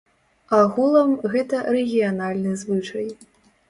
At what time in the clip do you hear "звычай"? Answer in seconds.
2.67-3.07